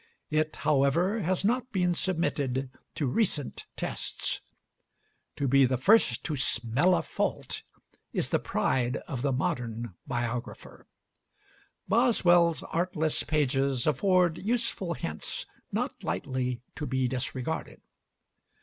[0.31, 4.41] It, however, has not been submitted to recent tests.
[5.35, 7.61] To be the first to "smell a fault"
[8.11, 10.87] is the pride of the modern biographer.
[11.87, 17.79] Boswell's artless pages afford useful hints not lightly to be disregarded.